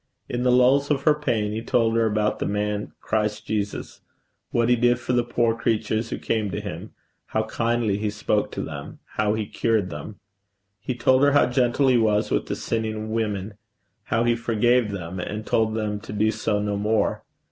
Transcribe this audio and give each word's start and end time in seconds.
In 0.27 0.41
the 0.41 0.51
lulls 0.51 0.89
of 0.89 1.03
her 1.03 1.13
pain 1.13 1.51
he 1.51 1.61
told 1.61 1.95
her 1.95 2.07
about 2.07 2.39
the 2.39 2.47
man 2.47 2.91
Christ 3.01 3.45
Jesus 3.45 4.01
what 4.49 4.67
he 4.67 4.75
did 4.75 4.97
for 4.99 5.13
the 5.13 5.23
poor 5.23 5.53
creatures 5.55 6.09
who 6.09 6.17
came 6.17 6.49
to 6.49 6.59
him 6.59 6.89
how 7.27 7.43
kindly 7.43 7.99
he 7.99 8.09
spoke 8.09 8.51
to 8.53 8.63
them 8.63 8.97
how 9.17 9.35
he 9.35 9.45
cured 9.45 9.91
them. 9.91 10.19
He 10.79 10.95
told 10.95 11.21
her 11.21 11.33
how 11.33 11.45
gentle 11.45 11.87
he 11.87 11.99
was 11.99 12.31
with 12.31 12.47
the 12.47 12.55
sinning 12.55 13.11
women, 13.11 13.59
how 14.05 14.23
he 14.23 14.35
forgave 14.35 14.89
them 14.89 15.19
and 15.19 15.45
told 15.45 15.75
them 15.75 15.99
to 15.99 16.11
do 16.11 16.31
so 16.31 16.59
no 16.59 16.77
more. 16.77 17.23